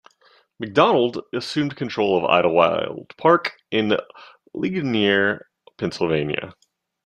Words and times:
Macdonald 0.59 1.19
assumed 1.31 1.75
control 1.75 2.17
of 2.17 2.23
Idlewild 2.25 3.13
Park 3.19 3.57
in 3.69 3.95
Ligonier, 4.51 5.45
Pennsylvania. 5.77 6.55